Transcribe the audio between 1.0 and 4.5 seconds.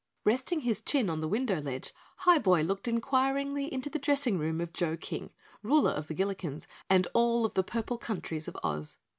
on the window ledge, Highboy looked inquiringly into the dressing